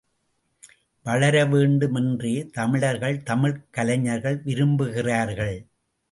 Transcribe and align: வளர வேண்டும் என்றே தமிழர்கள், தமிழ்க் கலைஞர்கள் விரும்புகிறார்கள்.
வளர 1.03 1.45
வேண்டும் 1.45 1.93
என்றே 1.93 2.45
தமிழர்கள், 2.45 3.23
தமிழ்க் 3.23 3.67
கலைஞர்கள் 3.71 4.41
விரும்புகிறார்கள். 4.45 5.67